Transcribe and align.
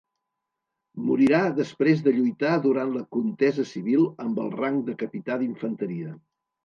Morirà 1.09 1.41
després 1.59 2.01
de 2.07 2.13
lluitar 2.15 2.55
durant 2.63 2.95
la 2.95 3.03
contesa 3.17 3.67
civil 3.73 4.09
amb 4.25 4.43
el 4.47 4.51
rang 4.59 4.81
de 4.89 4.97
capità 5.03 5.39
d'infanteria. 5.43 6.17